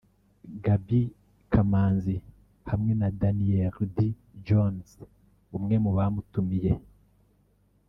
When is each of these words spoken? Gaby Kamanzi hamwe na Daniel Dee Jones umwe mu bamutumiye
Gaby 0.63 1.01
Kamanzi 1.51 2.15
hamwe 2.69 2.91
na 2.99 3.07
Daniel 3.19 3.67
Dee 3.95 4.17
Jones 4.45 4.89
umwe 5.57 5.75
mu 5.83 5.91
bamutumiye 5.97 6.71